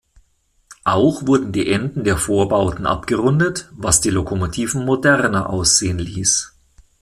[0.83, 6.51] Auch wurden die Enden der Vorbauten abgerundet, was die Lokomotiven moderner aussehen ließ.